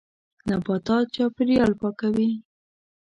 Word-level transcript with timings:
نباتات 0.49 1.05
چاپېریال 1.15 1.71
پاکوي. 1.81 2.29